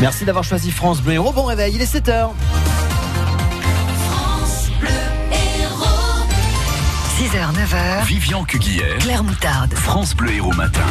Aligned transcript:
Merci 0.00 0.24
d'avoir 0.24 0.44
choisi 0.44 0.70
France 0.70 1.02
Bleu 1.02 1.14
Héros. 1.14 1.32
Bon 1.32 1.44
réveil, 1.44 1.74
il 1.74 1.82
est 1.82 1.92
7h. 1.92 2.30
6h, 7.18 7.52
9h. 7.52 8.04
Vivian 8.04 8.44
Cuguière, 8.44 8.98
Claire 8.98 9.24
Moutarde. 9.24 9.74
France 9.74 10.14
Bleu 10.14 10.34
Héros 10.34 10.52
Matin. 10.52 10.86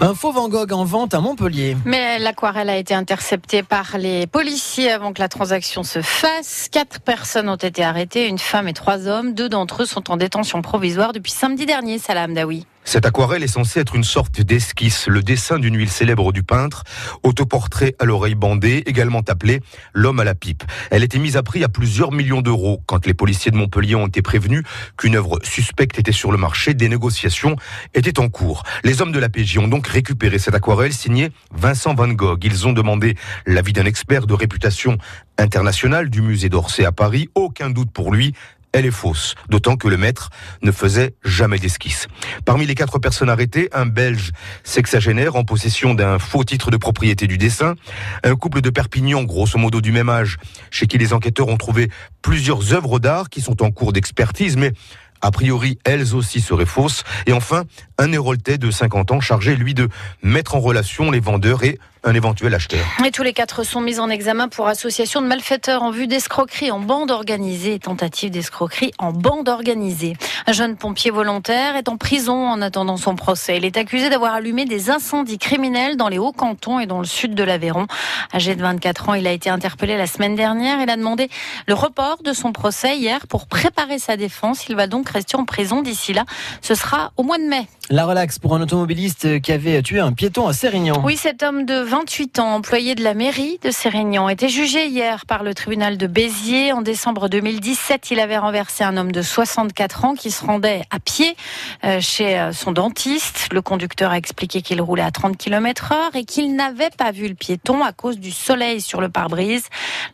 Un 0.00 0.14
faux 0.14 0.32
Van 0.32 0.48
Gogh 0.48 0.72
en 0.72 0.84
vente 0.84 1.14
à 1.14 1.20
Montpellier. 1.20 1.76
Mais 1.84 2.18
l'aquarelle 2.18 2.68
a 2.68 2.76
été 2.76 2.94
interceptée 2.94 3.62
par 3.62 3.96
les 3.96 4.26
policiers 4.26 4.90
avant 4.90 5.12
que 5.12 5.20
la 5.20 5.28
transaction 5.28 5.84
se 5.84 6.02
fasse. 6.02 6.68
Quatre 6.72 7.00
personnes 7.00 7.48
ont 7.48 7.56
été 7.56 7.84
arrêtées, 7.84 8.26
une 8.26 8.38
femme 8.38 8.66
et 8.66 8.72
trois 8.72 9.06
hommes. 9.06 9.34
Deux 9.34 9.48
d'entre 9.48 9.82
eux 9.82 9.86
sont 9.86 10.10
en 10.10 10.16
détention 10.16 10.62
provisoire 10.62 11.12
depuis 11.12 11.30
samedi 11.30 11.64
dernier, 11.64 11.98
Salah 11.98 12.24
Hamdaoui. 12.24 12.66
Cette 12.84 13.06
aquarelle 13.06 13.42
est 13.42 13.46
censée 13.48 13.78
être 13.80 13.94
une 13.94 14.04
sorte 14.04 14.40
d'esquisse, 14.40 15.06
le 15.06 15.22
dessin 15.22 15.58
d'une 15.58 15.76
huile 15.76 15.90
célèbre 15.90 16.32
du 16.32 16.42
peintre, 16.42 16.82
autoportrait 17.22 17.94
à 17.98 18.04
l'oreille 18.04 18.34
bandée, 18.34 18.82
également 18.86 19.22
appelé 19.28 19.60
L'homme 19.92 20.18
à 20.18 20.24
la 20.24 20.34
pipe. 20.34 20.64
Elle 20.90 21.04
était 21.04 21.18
mise 21.18 21.36
à 21.36 21.42
prix 21.42 21.62
à 21.62 21.68
plusieurs 21.68 22.10
millions 22.10 22.40
d'euros. 22.40 22.82
Quand 22.86 23.06
les 23.06 23.14
policiers 23.14 23.52
de 23.52 23.56
Montpellier 23.56 23.94
ont 23.94 24.06
été 24.06 24.22
prévenus 24.22 24.64
qu'une 24.96 25.14
œuvre 25.14 25.38
suspecte 25.44 25.98
était 25.98 26.10
sur 26.10 26.32
le 26.32 26.38
marché, 26.38 26.74
des 26.74 26.88
négociations 26.88 27.54
étaient 27.94 28.18
en 28.18 28.28
cours. 28.28 28.64
Les 28.82 29.02
hommes 29.02 29.12
de 29.12 29.20
la 29.20 29.28
PJ 29.28 29.58
ont 29.58 29.68
donc 29.68 29.86
récupéré 29.86 30.38
cette 30.38 30.54
aquarelle 30.54 30.92
signée 30.92 31.30
Vincent 31.52 31.94
Van 31.94 32.08
Gogh. 32.08 32.42
Ils 32.44 32.66
ont 32.66 32.72
demandé 32.72 33.14
l'avis 33.46 33.72
d'un 33.72 33.84
expert 33.84 34.26
de 34.26 34.34
réputation 34.34 34.98
internationale 35.38 36.10
du 36.10 36.22
musée 36.22 36.48
d'Orsay 36.48 36.84
à 36.84 36.92
Paris. 36.92 37.28
Aucun 37.34 37.70
doute 37.70 37.90
pour 37.92 38.12
lui, 38.12 38.34
elle 38.72 38.86
est 38.86 38.90
fausse, 38.90 39.34
d'autant 39.48 39.76
que 39.76 39.88
le 39.88 39.96
maître 39.96 40.30
ne 40.62 40.72
faisait 40.72 41.14
jamais 41.24 41.58
d'esquisse. 41.58 42.06
Parmi 42.44 42.66
les 42.66 42.74
quatre 42.74 42.98
personnes 42.98 43.28
arrêtées, 43.28 43.68
un 43.72 43.86
Belge 43.86 44.32
sexagénaire 44.64 45.36
en 45.36 45.44
possession 45.44 45.94
d'un 45.94 46.18
faux 46.18 46.44
titre 46.44 46.70
de 46.70 46.76
propriété 46.76 47.26
du 47.26 47.38
dessin, 47.38 47.74
un 48.24 48.36
couple 48.36 48.60
de 48.60 48.70
Perpignan, 48.70 49.22
grosso 49.24 49.58
modo 49.58 49.80
du 49.80 49.92
même 49.92 50.08
âge, 50.08 50.38
chez 50.70 50.86
qui 50.86 50.98
les 50.98 51.12
enquêteurs 51.12 51.48
ont 51.48 51.56
trouvé 51.56 51.90
plusieurs 52.22 52.72
œuvres 52.72 52.98
d'art 52.98 53.28
qui 53.28 53.40
sont 53.40 53.62
en 53.62 53.70
cours 53.70 53.92
d'expertise, 53.92 54.56
mais 54.56 54.72
a 55.22 55.30
priori, 55.30 55.78
elles 55.84 56.14
aussi 56.14 56.40
seraient 56.40 56.66
fausses. 56.66 57.04
Et 57.26 57.32
enfin, 57.32 57.64
un 57.98 58.10
Héroltais 58.12 58.56
de 58.56 58.70
50 58.70 59.10
ans 59.12 59.20
chargé, 59.20 59.54
lui, 59.54 59.74
de 59.74 59.88
mettre 60.22 60.54
en 60.54 60.60
relation 60.60 61.10
les 61.10 61.20
vendeurs 61.20 61.62
et 61.62 61.78
un 62.02 62.14
éventuel 62.14 62.54
acheteur. 62.54 62.84
Et 63.04 63.10
tous 63.10 63.22
les 63.22 63.32
quatre 63.32 63.62
sont 63.62 63.80
mis 63.80 63.98
en 63.98 64.08
examen 64.08 64.48
pour 64.48 64.68
association 64.68 65.20
de 65.20 65.26
malfaiteurs 65.26 65.82
en 65.82 65.90
vue 65.90 66.06
d'escroquerie 66.06 66.70
en 66.70 66.80
bande 66.80 67.10
organisée 67.10 67.74
et 67.74 67.78
tentative 67.78 68.30
d'escroquerie 68.30 68.92
en 68.98 69.12
bande 69.12 69.48
organisée. 69.48 70.16
Un 70.46 70.52
jeune 70.52 70.76
pompier 70.76 71.10
volontaire 71.10 71.76
est 71.76 71.88
en 71.88 71.96
prison 71.96 72.48
en 72.48 72.62
attendant 72.62 72.96
son 72.96 73.16
procès. 73.16 73.58
Il 73.58 73.64
est 73.64 73.76
accusé 73.76 74.08
d'avoir 74.08 74.34
allumé 74.34 74.64
des 74.64 74.90
incendies 74.90 75.38
criminels 75.38 75.96
dans 75.96 76.08
les 76.08 76.18
Hauts-Cantons 76.18 76.80
et 76.80 76.86
dans 76.86 77.00
le 77.00 77.06
sud 77.06 77.34
de 77.34 77.44
l'Aveyron. 77.44 77.86
Âgé 78.34 78.54
de 78.54 78.62
24 78.62 79.10
ans, 79.10 79.14
il 79.14 79.26
a 79.26 79.32
été 79.32 79.50
interpellé 79.50 79.96
la 79.96 80.06
semaine 80.06 80.34
dernière. 80.34 80.80
Il 80.80 80.88
a 80.88 80.96
demandé 80.96 81.28
le 81.66 81.74
report 81.74 82.22
de 82.22 82.32
son 82.32 82.52
procès 82.52 82.96
hier 82.96 83.26
pour 83.26 83.46
préparer 83.46 83.98
sa 83.98 84.16
défense. 84.16 84.68
Il 84.68 84.76
va 84.76 84.86
donc 84.86 85.08
rester 85.10 85.36
en 85.36 85.44
prison 85.44 85.82
d'ici 85.82 86.12
là. 86.14 86.24
Ce 86.62 86.74
sera 86.74 87.12
au 87.16 87.22
mois 87.22 87.38
de 87.38 87.44
mai. 87.44 87.68
La 87.90 88.06
relaxe 88.06 88.38
pour 88.38 88.54
un 88.54 88.60
automobiliste 88.62 89.40
qui 89.40 89.50
avait 89.50 89.82
tué 89.82 89.98
un 89.98 90.12
piéton 90.12 90.46
à 90.46 90.52
Sérignan. 90.52 91.02
Oui, 91.04 91.16
cet 91.16 91.42
homme 91.42 91.64
de 91.64 91.89
28 91.90 92.38
ans, 92.38 92.54
employé 92.54 92.94
de 92.94 93.02
la 93.02 93.14
mairie 93.14 93.58
de 93.64 93.72
Sérignan, 93.72 94.28
était 94.28 94.48
jugé 94.48 94.86
hier 94.86 95.26
par 95.26 95.42
le 95.42 95.54
tribunal 95.54 95.98
de 95.98 96.06
Béziers. 96.06 96.72
En 96.72 96.82
décembre 96.82 97.28
2017, 97.28 98.12
il 98.12 98.20
avait 98.20 98.38
renversé 98.38 98.84
un 98.84 98.96
homme 98.96 99.10
de 99.10 99.22
64 99.22 100.04
ans 100.04 100.14
qui 100.14 100.30
se 100.30 100.44
rendait 100.44 100.82
à 100.92 101.00
pied 101.00 101.34
euh, 101.82 102.00
chez 102.00 102.38
euh, 102.38 102.52
son 102.52 102.70
dentiste. 102.70 103.48
Le 103.50 103.60
conducteur 103.60 104.12
a 104.12 104.18
expliqué 104.18 104.62
qu'il 104.62 104.80
roulait 104.80 105.02
à 105.02 105.10
30 105.10 105.36
km 105.36 105.90
heure 105.90 106.14
et 106.14 106.24
qu'il 106.24 106.54
n'avait 106.54 106.90
pas 106.96 107.10
vu 107.10 107.26
le 107.26 107.34
piéton 107.34 107.82
à 107.82 107.90
cause 107.90 108.20
du 108.20 108.30
soleil 108.30 108.80
sur 108.80 109.00
le 109.00 109.08
pare-brise. 109.08 109.64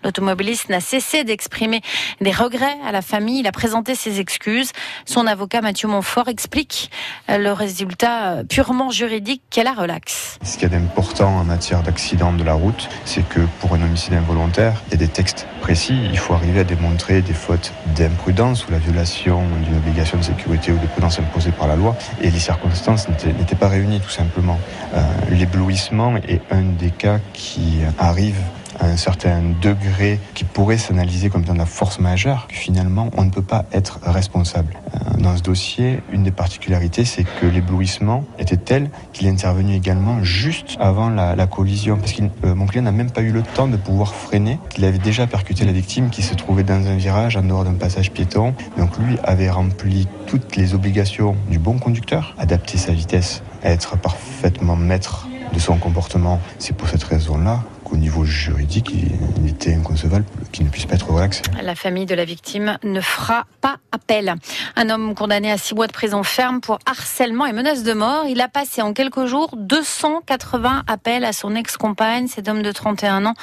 L'automobiliste 0.03 0.71
n'a 0.71 0.81
cessé 0.81 1.25
d'exprimer 1.25 1.83
des 2.23 2.33
regrets 2.33 2.79
à 2.87 2.91
la 2.91 3.03
famille. 3.03 3.41
Il 3.41 3.47
a 3.47 3.53
présenté 3.53 3.95
ses 3.95 4.19
excuses. 4.19 4.73
Son 5.05 5.27
avocat 5.27 5.61
Mathieu 5.61 5.89
Montfort 5.89 6.29
explique 6.29 6.91
euh, 7.29 7.37
le 7.37 7.53
résultat 7.53 8.45
purement 8.49 8.89
juridique 8.89 9.43
qu'elle 9.51 9.67
a 9.67 9.75
relax. 9.75 10.39
Ce 10.43 10.55
qu'il 10.55 10.63
y 10.63 10.75
a 10.75 10.79
d'important 10.79 11.37
en 11.37 11.51
matière 11.67 11.83
d'accident 11.83 12.33
de 12.33 12.45
la 12.45 12.55
route, 12.55 12.89
c'est 13.05 13.29
que 13.29 13.41
pour 13.59 13.75
un 13.75 13.83
homicide 13.83 14.15
involontaire, 14.15 14.85
il 14.87 14.93
y 14.93 14.95
a 14.95 14.99
des 14.99 15.09
textes 15.09 15.49
précis. 15.61 15.99
Il 16.13 16.17
faut 16.17 16.33
arriver 16.33 16.61
à 16.61 16.65
démontrer 16.65 17.23
des 17.23 17.33
fautes 17.33 17.73
d'imprudence 17.97 18.69
ou 18.69 18.71
la 18.71 18.79
violation 18.79 19.43
d'une 19.65 19.77
obligation 19.77 20.17
de 20.17 20.23
sécurité 20.23 20.71
ou 20.71 20.79
de 20.79 20.87
prudence 20.87 21.19
imposée 21.19 21.51
par 21.51 21.67
la 21.67 21.75
loi. 21.75 21.97
Et 22.23 22.31
les 22.31 22.39
circonstances 22.39 23.09
n'étaient 23.09 23.57
pas 23.57 23.67
réunies 23.67 23.99
tout 23.99 24.11
simplement. 24.11 24.61
Euh, 24.95 25.03
L'éblouissement 25.33 26.15
est 26.29 26.41
un 26.53 26.63
des 26.63 26.91
cas 26.91 27.19
qui 27.33 27.79
arrive 27.99 28.39
un 28.81 28.97
certain 28.97 29.43
degré 29.61 30.19
qui 30.35 30.45
pourrait 30.45 30.79
s'analyser 30.79 31.31
comme 31.31 31.45
de 31.45 31.53
la 31.53 31.67
force 31.67 31.99
majeure, 31.99 32.49
finalement, 32.51 33.11
on 33.17 33.25
ne 33.25 33.31
peut 33.31 33.43
pas 33.43 33.65
être 33.73 34.01
responsable. 34.03 34.75
Dans 35.19 35.37
ce 35.37 35.43
dossier, 35.43 36.01
une 36.13 36.23
des 36.23 36.31
particularités, 36.31 37.05
c'est 37.05 37.25
que 37.25 37.47
l'éblouissement 37.47 38.25
était 38.39 38.57
tel 38.57 38.91
qu'il 39.13 39.27
est 39.27 39.31
intervenu 39.31 39.75
également 39.75 40.23
juste 40.23 40.77
avant 40.79 41.09
la, 41.09 41.47
collision, 41.47 41.97
parce 41.97 42.13
que 42.13 42.23
euh, 42.45 42.55
mon 42.55 42.67
client 42.67 42.83
n'a 42.83 42.93
même 42.93 43.11
pas 43.11 43.23
eu 43.23 43.31
le 43.31 43.43
temps 43.43 43.69
de 43.69 43.77
pouvoir 43.77 44.15
freiner, 44.15 44.59
qu'il 44.69 44.85
avait 44.85 44.99
déjà 44.99 45.27
percuté 45.27 45.65
la 45.65 45.73
victime 45.73 46.11
qui 46.11 46.23
se 46.23 46.35
trouvait 46.35 46.65
dans 46.65 46.87
un 46.87 46.97
virage 46.97 47.37
en 47.37 47.43
dehors 47.43 47.65
d'un 47.65 47.75
passage 47.75 48.11
piéton. 48.11 48.55
Donc 48.79 48.99
lui 48.99 49.17
avait 49.25 49.51
rempli 49.51 50.09
toutes 50.27 50.57
les 50.57 50.75
obligations 50.75 51.37
du 51.51 51.59
bon 51.59 51.79
conducteur, 51.79 52.35
adapter 52.39 52.79
sa 52.79 52.93
vitesse, 52.93 53.43
être 53.63 53.97
parfaitement 53.97 54.77
maître 54.77 55.29
de 55.53 55.59
son 55.59 55.77
comportement. 55.77 56.41
C'est 56.59 56.77
pour 56.77 56.89
cette 56.89 57.05
raison-là 57.05 57.63
qu'au 57.87 57.97
niveau 57.97 58.25
juridique, 58.25 58.93
il 58.93 59.49
était 59.49 59.75
inconcevable 59.75 60.25
qu'il 60.51 60.65
ne 60.65 60.71
puisse 60.71 60.87
pas 60.87 60.97
être 60.97 61.09
relaxé. 61.09 61.43
La 61.63 61.77
famille 61.77 62.07
de 62.07 62.17
la 62.17 62.25
victime 62.25 62.79
ne 62.83 63.01
fera 63.01 63.45
pas 63.61 63.77
appel. 63.93 64.35
Un 64.75 64.91
homme 64.91 65.15
condamné 65.15 65.53
à 65.53 65.57
six 65.57 65.75
mois 65.75 65.87
de 65.87 65.93
prison 65.93 66.25
ferme 66.25 66.61
pour 66.61 66.79
harcèlement 66.85 67.47
et 67.47 67.53
menace 67.53 67.85
de 67.85 67.93
mort. 67.93 68.25
Il 68.29 68.41
a 68.41 68.49
passé 68.49 68.83
en 68.83 68.93
quelques 68.93 69.27
jours 69.27 69.55
280 69.57 70.83
appels 70.89 71.25
à 71.25 71.33
son 71.33 71.55
ex-compagne. 71.55 72.27
Cet 72.27 72.49
homme 72.49 72.63
de 72.63 72.73
31 72.73 73.25
ans 73.25 73.35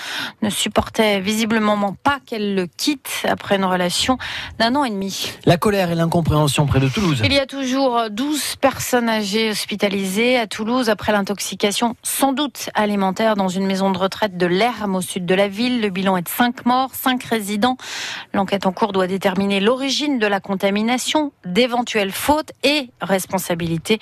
ne 0.41 0.49
supportait 0.49 1.21
visiblement 1.21 1.95
pas 2.03 2.19
qu'elle 2.25 2.55
le 2.55 2.67
quitte 2.67 3.25
après 3.27 3.55
une 3.55 3.65
relation 3.65 4.17
d'un 4.59 4.75
an 4.75 4.83
et 4.83 4.89
demi. 4.89 5.31
La 5.45 5.55
colère 5.57 5.89
et 5.89 5.95
l'incompréhension 5.95 6.65
près 6.65 6.81
de 6.81 6.89
Toulouse. 6.89 7.21
Il 7.23 7.31
y 7.31 7.39
a 7.39 7.45
toujours 7.45 8.09
12 8.11 8.57
personnes 8.57 9.07
âgées 9.07 9.51
hospitalisées 9.51 10.37
à 10.37 10.47
Toulouse 10.47 10.89
après 10.89 11.13
l'intoxication 11.13 11.95
sans 12.03 12.33
doute 12.33 12.69
alimentaire 12.73 13.35
dans 13.35 13.47
une 13.47 13.65
maison 13.65 13.89
de 13.91 13.97
retraite 13.97 14.32
de 14.33 14.45
l'Herme 14.45 14.95
au 14.95 15.01
sud 15.01 15.25
de 15.25 15.35
la 15.35 15.47
ville. 15.47 15.81
Le 15.81 15.89
bilan 15.89 16.17
est 16.17 16.23
de 16.23 16.29
5 16.29 16.65
morts, 16.65 16.93
5 16.93 17.23
résidents. 17.23 17.77
L'enquête 18.33 18.65
en 18.65 18.71
cours 18.71 18.91
doit 18.91 19.07
déterminer 19.07 19.59
l'origine 19.59 20.19
de 20.19 20.27
la 20.27 20.39
contamination, 20.39 21.31
d'éventuelles 21.45 22.11
fautes 22.11 22.51
et 22.63 22.89
responsabilités. 23.01 23.99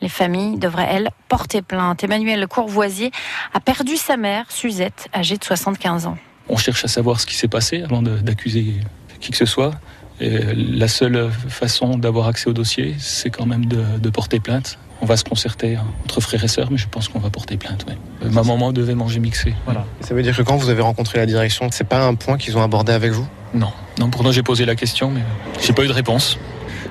Les 0.00 0.08
familles 0.08 0.58
devraient, 0.58 0.88
elles, 0.90 1.10
porter 1.28 1.62
plainte. 1.62 2.04
Emmanuel 2.04 2.46
Courvoisier 2.46 3.10
a 3.52 3.60
perdu 3.60 3.96
sa 3.96 4.16
mère, 4.16 4.50
Suzette, 4.50 5.08
âgée 5.14 5.36
de 5.36 5.44
75 5.44 6.06
ans. 6.06 6.16
On 6.48 6.56
cherche 6.56 6.84
à 6.84 6.88
savoir 6.88 7.20
ce 7.20 7.26
qui 7.26 7.34
s'est 7.34 7.48
passé 7.48 7.82
avant 7.82 8.02
d'accuser 8.02 8.74
qui 9.20 9.30
que 9.30 9.36
ce 9.36 9.46
soit. 9.46 9.72
La 10.20 10.88
seule 10.88 11.30
façon 11.48 11.96
d'avoir 11.96 12.28
accès 12.28 12.48
au 12.48 12.52
dossier, 12.52 12.94
c'est 12.98 13.30
quand 13.30 13.46
même 13.46 13.66
de 13.66 14.10
porter 14.10 14.40
plainte 14.40 14.78
on 15.02 15.06
va 15.06 15.16
se 15.16 15.24
concerter 15.24 15.76
entre 16.04 16.20
frères 16.20 16.42
et 16.44 16.48
sœurs, 16.48 16.70
mais 16.70 16.78
je 16.78 16.86
pense 16.88 17.08
qu'on 17.08 17.18
va 17.18 17.28
porter 17.28 17.56
plainte. 17.56 17.84
Ouais. 17.88 18.30
Ma 18.30 18.44
maman 18.44 18.72
devait 18.72 18.94
manger 18.94 19.18
mixé. 19.18 19.52
Voilà. 19.64 19.84
Ça 20.00 20.14
veut 20.14 20.22
dire 20.22 20.36
que 20.36 20.42
quand 20.42 20.56
vous 20.56 20.70
avez 20.70 20.80
rencontré 20.80 21.18
la 21.18 21.26
direction, 21.26 21.68
c'est 21.72 21.84
pas 21.84 22.06
un 22.06 22.14
point 22.14 22.38
qu'ils 22.38 22.56
ont 22.56 22.62
abordé 22.62 22.92
avec 22.92 23.10
vous? 23.10 23.26
Non, 23.52 23.72
non. 23.98 24.08
Pourtant 24.08 24.30
j'ai 24.30 24.44
posé 24.44 24.64
la 24.64 24.76
question, 24.76 25.10
mais 25.10 25.22
j'ai 25.60 25.72
pas 25.72 25.84
eu 25.84 25.88
de 25.88 25.92
réponse. 25.92 26.38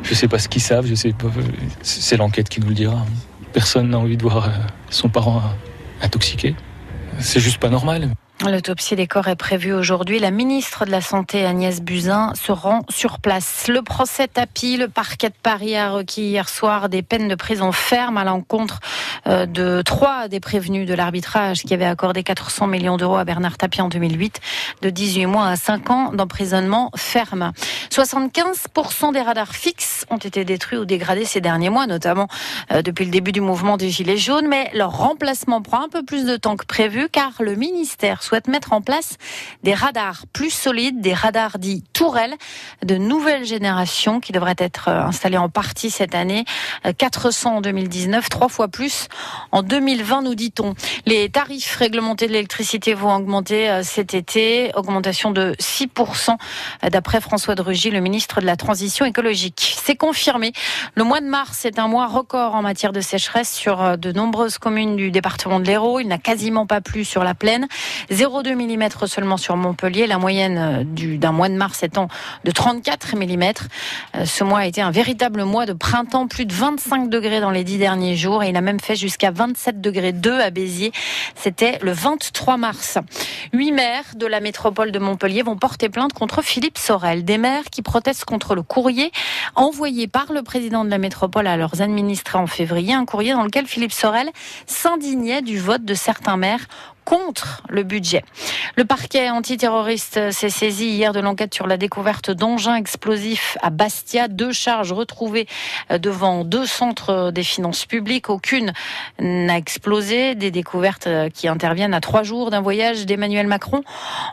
Je 0.04 0.14
sais 0.14 0.28
pas 0.28 0.40
ce 0.40 0.50
qu'ils 0.50 0.62
savent. 0.62 0.86
Je 0.86 0.96
sais 0.96 1.14
pas. 1.14 1.30
C'est 1.82 2.18
l'enquête 2.18 2.50
qui 2.50 2.60
nous 2.60 2.68
le 2.68 2.76
dira. 2.76 3.06
Personne 3.54 3.90
n'a 3.90 3.98
envie 3.98 4.18
de 4.18 4.24
voir 4.24 4.50
son 4.90 5.08
parent 5.08 5.42
intoxiqué. 6.02 6.56
C'est 7.20 7.40
juste 7.40 7.60
pas 7.60 7.70
normal. 7.70 8.10
L'autopsie 8.50 8.96
des 8.96 9.06
corps 9.06 9.28
est 9.28 9.36
prévue 9.36 9.72
aujourd'hui. 9.72 10.18
La 10.18 10.32
ministre 10.32 10.86
de 10.86 10.92
la 10.92 11.02
Santé, 11.02 11.46
Agnès 11.46 11.80
Buzyn, 11.80 12.34
se 12.34 12.52
rend 12.52 12.82
sur 12.90 13.20
place. 13.20 13.68
Le 13.68 13.84
procès 13.84 14.28
tapis, 14.28 14.78
le 14.78 14.88
parquet 14.88 15.30
de 15.30 15.36
Paris 15.42 15.76
a 15.76 15.92
requis 15.92 16.24
hier 16.24 16.50
soir 16.50 16.90
des 16.90 17.04
peines 17.04 17.28
de 17.28 17.36
prison 17.36 17.72
ferme 17.72 18.18
à 18.18 18.24
l'encontre 18.24 18.80
de 19.28 19.84
trois 19.84 20.28
des 20.28 20.40
prévenus 20.40 20.88
de 20.88 20.94
l'arbitrage 20.96 21.62
qui 21.62 21.74
avait 21.76 21.86
accordé 21.86 22.24
400 22.24 22.66
millions 22.66 22.98
d'euros 22.98 23.18
à 23.18 23.24
Bernard 23.24 23.58
Tapie 23.58 23.82
en 23.82 23.90
2008, 23.90 24.40
de 24.82 24.90
18 24.90 25.28
mois 25.28 25.48
à 25.48 25.56
5 25.56 25.90
ans 25.92 26.12
d'emprisonnement 26.12 26.90
ferme. 26.96 27.52
75% 27.92 29.14
des 29.14 29.22
radars 29.22 29.54
fixes 29.54 30.06
ont 30.10 30.18
été 30.18 30.46
détruits 30.46 30.80
ou 30.80 30.86
dégradés 30.86 31.26
ces 31.26 31.42
derniers 31.42 31.70
mois, 31.70 31.86
notamment 31.86 32.28
depuis 32.84 33.06
le 33.06 33.12
début 33.12 33.32
du 33.32 33.42
mouvement 33.42 33.78
des 33.78 33.90
Gilets 33.90 34.18
jaunes, 34.18 34.48
mais 34.48 34.72
leur 34.74 34.98
remplacement 34.98 35.62
prend 35.62 35.84
un 35.84 35.90
peu 35.90 36.04
plus 36.04 36.26
de 36.26 36.38
temps 36.38 36.58
que 36.58 36.66
prévu 36.66 37.08
car 37.12 37.34
le 37.40 37.56
ministère 37.56 38.24
souhaite 38.32 38.48
mettre 38.48 38.72
en 38.72 38.80
place 38.80 39.18
des 39.62 39.74
radars 39.74 40.26
plus 40.32 40.52
solides, 40.52 41.02
des 41.02 41.14
radars 41.14 41.60
dits 41.60 41.84
tourelles 41.92 42.36
de 42.82 42.96
nouvelle 42.96 43.44
génération 43.44 44.22
qui 44.22 44.32
devraient 44.32 44.56
être 44.58 44.88
euh, 44.88 45.02
installés 45.02 45.36
en 45.38 45.50
partie 45.50 45.90
cette 45.90 46.16
année. 46.16 46.46
400 46.98 47.58
en 47.58 47.62
2019, 47.62 48.30
trois 48.30 48.48
fois 48.48 48.70
plus 48.70 49.10
en 49.52 49.64
2020, 49.64 50.22
nous 50.22 50.36
dit-on. 50.36 50.76
Les 51.06 51.28
tarifs 51.28 51.76
réglementés 51.76 52.28
de 52.28 52.32
l'électricité 52.32 52.94
vont 52.94 53.14
augmenter 53.14 53.70
euh, 53.70 53.84
cet 53.84 54.14
été, 54.14 54.72
augmentation 54.76 55.32
de 55.32 55.54
6% 55.60 56.38
euh, 56.86 56.90
d'après 56.90 57.20
François 57.20 57.56
de 57.56 57.62
Rugy, 57.62 57.92
le 57.92 58.00
ministre 58.00 58.40
de 58.40 58.46
la 58.46 58.56
Transition 58.56 59.04
écologique. 59.04 59.76
C'est 59.84 59.98
confirmé. 59.98 60.54
Le 60.96 61.04
mois 61.04 61.20
de 61.20 61.28
mars 61.28 61.66
est 61.66 61.80
un 61.80 61.90
mois 61.90 62.08
record 62.08 62.56
en 62.56 62.62
matière 62.62 62.94
de 62.94 63.02
sécheresse 63.02 63.54
sur 63.54 63.98
de 63.98 64.12
nombreuses 64.14 64.58
communes 64.58 64.96
du 64.96 65.12
département 65.12 65.60
de 65.60 65.66
l'Hérault. 65.66 66.00
Il 66.00 66.08
n'a 66.08 66.18
quasiment 66.18 66.66
pas 66.66 66.80
plu 66.80 67.04
sur 67.04 67.26
la 67.26 67.34
plaine. 67.34 67.68
0,2 68.22 68.54
mm 68.54 69.08
seulement 69.08 69.38
sur 69.38 69.58
Montpellier. 69.58 70.06
La 70.06 70.20
moyenne 70.20 70.86
d'un 71.18 71.32
mois 71.32 71.50
de 71.50 71.56
mars 71.56 71.82
étant 71.82 72.08
de 72.44 72.52
34 72.52 73.16
mm. 73.16 73.42
Euh, 74.16 74.26
ce 74.26 74.44
mois 74.44 74.60
a 74.60 74.66
été 74.68 74.82
un 74.82 74.92
véritable 74.92 75.44
mois 75.44 75.66
de 75.66 75.74
printemps, 75.74 76.28
plus 76.28 76.46
de 76.46 76.54
25 76.54 77.10
degrés 77.10 77.42
dans 77.42 77.50
les 77.50 77.64
dix 77.64 77.80
derniers 77.80 78.16
jours 78.16 78.44
et 78.44 78.50
il 78.50 78.56
a 78.56 78.62
même 78.62 78.80
fait 78.80 78.96
jusqu'à 78.96 79.32
27 79.32 79.82
degrés 79.82 80.12
2 80.12 80.40
à 80.40 80.52
Béziers. 80.52 80.92
C'était 81.36 81.80
le 81.82 81.94
23 81.94 82.58
mars. 82.58 83.00
Huit 83.54 83.72
maires 83.72 84.04
de 84.16 84.28
la 84.28 84.40
métropole 84.40 84.92
de 84.92 85.00
Montpellier 85.00 85.42
vont 85.42 85.56
porter 85.56 85.90
plainte 85.90 86.14
contre 86.14 86.44
Philippe 86.44 86.78
Sorel. 86.78 87.26
Des 87.26 87.40
maires 87.40 87.66
qui 87.72 87.82
protestent 87.82 88.26
contre 88.26 88.54
le 88.54 88.62
courrier 88.62 89.12
envoyé 89.56 90.08
par 90.08 90.32
le 90.32 90.44
président 90.44 90.86
de 90.86 90.92
la 90.92 91.00
métropole 91.00 91.48
à 91.48 91.58
leurs 91.58 91.82
administrés 91.82 92.38
en 92.38 92.48
février. 92.48 92.94
Un 92.94 93.06
courrier 93.06 93.34
dans 93.34 93.44
lequel 93.44 93.66
Philippe 93.66 93.94
Sorel 93.94 94.30
s'indignait 94.68 95.42
du 95.42 95.58
vote 95.58 95.86
de 95.86 95.96
certains 95.96 96.38
maires 96.38 96.68
contre 97.06 97.64
le 97.70 97.84
budget. 97.84 98.24
Le 98.76 98.86
parquet 98.86 99.30
antiterroriste 99.30 100.32
s'est 100.32 100.50
saisi 100.50 100.88
hier 100.88 101.14
de 101.14 101.20
l'enquête 101.20 101.54
sur 101.54 101.68
la 101.68 101.78
découverte 101.78 102.32
d'engins 102.32 102.76
explosifs 102.76 103.58
à 103.62 103.70
Bastia. 103.70 104.28
Deux 104.28 104.52
charges 104.52 104.94
retrouvées 104.94 105.48
devant 106.00 106.44
deux 106.44 106.66
centres 106.66 107.32
des 107.32 107.44
finances 107.44 107.86
publiques. 107.86 108.30
Aucune 108.30 108.74
n'a 109.20 109.58
explosé. 109.58 110.36
Des 110.36 110.52
découvertes 110.52 111.08
qui 111.34 111.48
interviennent 111.48 111.94
à 111.94 112.02
trois 112.02 112.24
jours 112.24 112.52
d'un 112.52 112.62
voyage 112.62 113.06
d'Emmanuel 113.06 113.48
Macron 113.48 113.84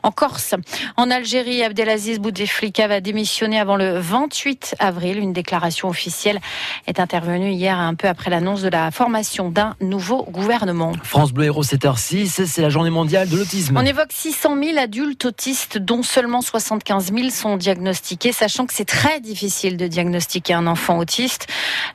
en 0.02 0.10
Corse. 0.10 0.54
En 0.96 1.10
Algérie, 1.10 1.62
Abdelaziz 1.62 2.18
Bouteflika 2.18 2.88
va 2.88 3.00
démissionner 3.00 3.58
avant 3.58 3.76
le 3.76 3.98
28 3.98 4.76
avril. 4.78 5.18
Une 5.18 5.32
déclaration 5.32 5.88
officielle 5.88 6.40
est 6.86 7.00
intervenue 7.00 7.50
hier 7.50 7.78
un 7.78 7.94
peu 7.94 8.08
après 8.08 8.30
l'annonce 8.30 8.62
de 8.62 8.68
la 8.68 8.90
formation 8.90 9.50
d'un 9.50 9.74
nouveau 9.80 10.24
gouvernement. 10.24 10.92
France 11.02 11.32
Bleu 11.32 11.46
Héros 11.46 11.64
7h6, 11.64 12.46
c'est 12.58 12.62
la 12.62 12.70
journée 12.70 12.90
mondiale 12.90 13.28
de 13.28 13.36
l'autisme. 13.36 13.76
On 13.78 13.86
évoque 13.86 14.10
600 14.10 14.60
000 14.60 14.78
adultes 14.78 15.26
autistes, 15.26 15.78
dont 15.78 16.02
seulement 16.02 16.40
75 16.40 17.12
000 17.14 17.30
sont 17.30 17.56
diagnostiqués, 17.56 18.32
sachant 18.32 18.66
que 18.66 18.74
c'est 18.74 18.84
très 18.84 19.20
difficile 19.20 19.76
de 19.76 19.86
diagnostiquer 19.86 20.54
un 20.54 20.66
enfant 20.66 20.98
autiste. 20.98 21.46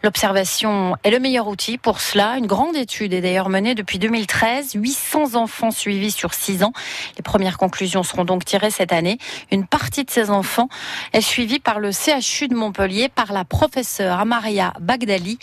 L'observation 0.04 0.95
est 1.04 1.12
le 1.12 1.19
meilleur 1.19 1.50
outil 1.50 1.77
pour 1.77 2.00
cela. 2.00 2.38
Une 2.38 2.48
grande 2.48 2.77
étude 2.77 3.12
est 3.13 3.19
d'ailleurs 3.19 3.50
menée 3.50 3.75
depuis 3.75 4.00
2013. 4.00 4.75
800 4.75 5.36
enfants 5.36 5.69
suivis 5.69 6.12
sur 6.12 6.33
6 6.33 6.63
ans. 6.63 6.71
Les 7.18 7.24
premières 7.24 7.57
conclusions 7.57 8.04
seront 8.04 8.24
donc 8.24 8.45
tirées 8.45 8.71
cette 8.71 8.94
année. 8.94 9.18
Une 9.51 9.68
partie 9.68 10.06
de 10.06 10.12
ces 10.12 10.30
enfants 10.30 10.69
est 11.12 11.19
suivie 11.19 11.60
par 11.60 11.81
le 11.81 11.92
CHU 11.92 12.48
de 12.48 12.56
Montpellier, 12.56 13.10
par 13.10 13.33
la 13.33 13.44
professeure 13.44 14.18
Amaria 14.18 14.71
Bagdali, 14.80 15.39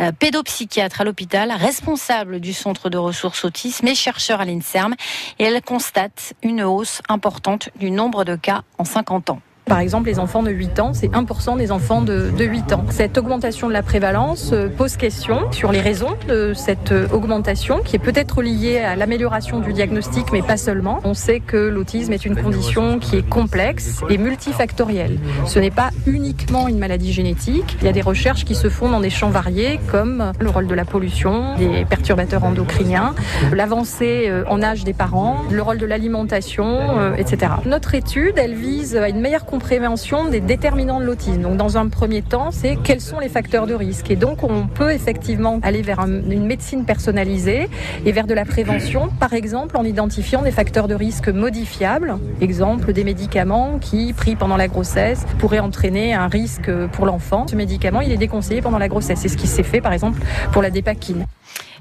euh, 0.00 0.10
pédopsychiatre 0.10 1.02
à 1.02 1.04
l'hôpital, 1.04 1.52
responsable 1.52 2.40
du 2.40 2.52
centre 2.52 2.90
de 2.90 2.98
ressources 2.98 3.44
autisme 3.44 3.86
et 3.86 3.94
chercheur 3.94 4.40
à 4.40 4.44
l'INSEE 4.44 4.63
et 5.38 5.44
elle 5.44 5.62
constate 5.62 6.34
une 6.42 6.62
hausse 6.62 7.00
importante 7.08 7.70
du 7.76 7.90
nombre 7.90 8.24
de 8.24 8.36
cas 8.36 8.62
en 8.78 8.84
50 8.84 9.30
ans. 9.30 9.40
Par 9.66 9.78
exemple, 9.78 10.08
les 10.08 10.18
enfants 10.18 10.42
de 10.42 10.50
8 10.50 10.78
ans, 10.80 10.92
c'est 10.92 11.08
1% 11.08 11.56
des 11.56 11.72
enfants 11.72 12.02
de, 12.02 12.30
de, 12.36 12.44
8 12.44 12.74
ans. 12.74 12.84
Cette 12.90 13.16
augmentation 13.16 13.66
de 13.66 13.72
la 13.72 13.82
prévalence 13.82 14.50
euh, 14.52 14.68
pose 14.68 14.98
question 14.98 15.50
sur 15.52 15.72
les 15.72 15.80
raisons 15.80 16.16
de 16.28 16.52
cette 16.52 16.92
euh, 16.92 17.08
augmentation 17.12 17.80
qui 17.82 17.96
est 17.96 17.98
peut-être 17.98 18.42
liée 18.42 18.78
à 18.80 18.94
l'amélioration 18.94 19.60
du 19.60 19.72
diagnostic, 19.72 20.32
mais 20.32 20.42
pas 20.42 20.58
seulement. 20.58 21.00
On 21.04 21.14
sait 21.14 21.40
que 21.40 21.56
l'autisme 21.56 22.12
est 22.12 22.26
une 22.26 22.36
condition 22.36 22.98
qui 22.98 23.16
est 23.16 23.26
complexe 23.26 24.02
et 24.10 24.18
multifactorielle. 24.18 25.18
Ce 25.46 25.58
n'est 25.58 25.70
pas 25.70 25.88
uniquement 26.06 26.68
une 26.68 26.78
maladie 26.78 27.14
génétique. 27.14 27.78
Il 27.80 27.86
y 27.86 27.88
a 27.88 27.92
des 27.92 28.02
recherches 28.02 28.44
qui 28.44 28.54
se 28.54 28.68
font 28.68 28.90
dans 28.90 29.00
des 29.00 29.10
champs 29.10 29.30
variés 29.30 29.80
comme 29.90 30.32
le 30.40 30.50
rôle 30.50 30.66
de 30.66 30.74
la 30.74 30.84
pollution, 30.84 31.56
des 31.56 31.86
perturbateurs 31.86 32.44
endocriniens, 32.44 33.14
l'avancée 33.50 34.26
euh, 34.28 34.44
en 34.46 34.62
âge 34.62 34.84
des 34.84 34.92
parents, 34.92 35.38
le 35.50 35.62
rôle 35.62 35.78
de 35.78 35.86
l'alimentation, 35.86 37.14
etc. 37.16 37.52
Notre 37.64 37.94
étude, 37.94 38.34
elle 38.36 38.54
vise 38.54 38.94
à 38.96 39.08
une 39.08 39.20
meilleure 39.20 39.46
prévention 39.58 40.28
des 40.28 40.40
déterminants 40.40 41.00
de 41.00 41.04
l'autisme. 41.04 41.42
Donc, 41.42 41.56
dans 41.56 41.76
un 41.76 41.88
premier 41.88 42.22
temps, 42.22 42.50
c'est 42.50 42.76
quels 42.82 43.00
sont 43.00 43.18
les 43.18 43.28
facteurs 43.28 43.66
de 43.66 43.74
risque. 43.74 44.10
Et 44.10 44.16
donc, 44.16 44.42
on 44.42 44.66
peut 44.66 44.92
effectivement 44.92 45.60
aller 45.62 45.82
vers 45.82 46.00
une 46.00 46.46
médecine 46.46 46.84
personnalisée 46.84 47.68
et 48.04 48.12
vers 48.12 48.26
de 48.26 48.34
la 48.34 48.44
prévention, 48.44 49.08
par 49.20 49.32
exemple 49.32 49.76
en 49.76 49.84
identifiant 49.84 50.42
des 50.42 50.50
facteurs 50.50 50.88
de 50.88 50.94
risque 50.94 51.28
modifiables. 51.28 52.18
Exemple, 52.40 52.92
des 52.92 53.04
médicaments 53.04 53.78
qui, 53.80 54.12
pris 54.12 54.36
pendant 54.36 54.56
la 54.56 54.68
grossesse, 54.68 55.24
pourraient 55.38 55.60
entraîner 55.60 56.14
un 56.14 56.28
risque 56.28 56.70
pour 56.92 57.06
l'enfant. 57.06 57.46
Ce 57.48 57.56
médicament, 57.56 58.00
il 58.00 58.12
est 58.12 58.16
déconseillé 58.16 58.62
pendant 58.62 58.78
la 58.78 58.88
grossesse. 58.88 59.20
C'est 59.20 59.28
ce 59.28 59.36
qui 59.36 59.46
s'est 59.46 59.62
fait, 59.62 59.80
par 59.80 59.92
exemple, 59.92 60.20
pour 60.52 60.62
la 60.62 60.70
dépakine. 60.70 61.24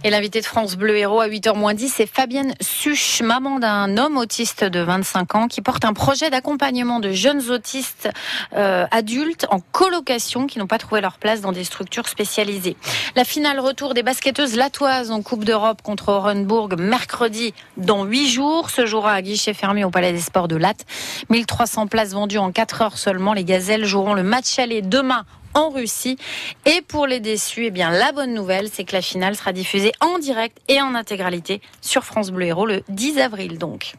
Et 0.06 0.10
l'invité 0.10 0.42
de 0.42 0.46
France 0.46 0.76
Bleu 0.76 0.98
Héros 0.98 1.22
à 1.22 1.30
8h10, 1.30 1.88
c'est 1.88 2.08
Fabienne 2.08 2.56
Suche, 2.60 3.22
maman 3.22 3.60
d'un 3.60 3.96
homme 3.98 4.18
autiste 4.18 4.66
de 4.66 4.82
25 4.82 5.36
ans 5.36 5.48
qui 5.48 5.62
porte 5.62 5.86
un 5.86 5.94
projet 5.94 6.30
d'accompagnement 6.30 7.00
de 7.00 7.14
jeunes 7.14 7.50
autistes 7.50 8.10
euh, 8.54 8.86
adultes 8.92 9.48
en 9.50 9.62
colocation 9.62 10.46
qui 10.46 10.60
n'ont 10.60 10.68
pas 10.68 10.78
trouvé 10.78 11.00
leur 11.00 11.20
place 11.20 11.40
dans 11.40 11.54
des 11.54 11.64
structures 11.64 12.10
spécialisées. 12.10 12.76
La 13.16 13.24
finale 13.24 13.62
retour 13.62 13.94
des 13.94 14.04
basketteuses 14.04 14.58
latoises 14.58 15.10
en 15.10 15.22
Coupe 15.22 15.46
d'Europe 15.46 15.82
contre 15.82 16.10
Orenburg 16.10 16.78
mercredi 16.78 17.54
dans 17.78 18.04
8 18.04 18.28
jours. 18.28 18.72
Ce 18.72 18.86
jouera 18.86 19.14
à 19.14 19.22
guichet 19.22 19.54
fermé 19.54 19.86
au 19.86 19.90
Palais 19.90 20.12
des 20.12 20.20
Sports 20.20 20.50
de 20.50 20.58
Latte. 20.58 20.86
1300 21.30 21.88
places 21.88 22.12
vendues 22.12 22.40
en 22.40 22.52
4 22.52 22.82
heures 22.82 22.98
seulement. 22.98 23.32
Les 23.32 23.46
Gazelles 23.46 23.86
joueront 23.86 24.16
le 24.16 24.24
match 24.24 24.60
aller 24.60 24.82
demain 24.82 25.24
en 25.54 25.70
Russie. 25.70 26.18
Et 26.66 26.82
pour 26.82 27.08
les 27.08 27.20
déçus, 27.20 27.66
eh 27.66 27.72
bien, 27.72 27.92
la 27.92 28.12
bonne 28.12 28.34
nouvelle, 28.34 28.70
c'est 28.72 28.84
que 28.84 28.96
la 28.96 29.02
finale 29.02 29.36
sera 29.36 29.54
diffusée 29.54 29.92
en 30.00 30.20
direct 30.20 30.58
et 30.68 30.82
en 30.82 30.96
intégralité 30.96 31.62
sur 31.82 32.04
France 32.04 32.32
Bleu 32.32 32.48
Héros 32.48 32.66
le 32.66 32.84
10 32.90 33.20
avril 33.20 33.58
donc. 33.58 33.94